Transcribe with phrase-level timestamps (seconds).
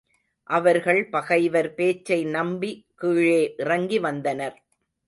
[0.49, 2.71] அவர்கள் பகைவர் பேச்சை நம்பி
[2.95, 4.57] கீழே இறங்கி வந்தனர்.